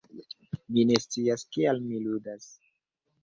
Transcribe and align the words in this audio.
Mi 0.77 0.85
ne 0.91 0.95
scias 1.03 1.43
kial 1.57 1.81
mi 1.91 2.01
ludas 2.07 2.47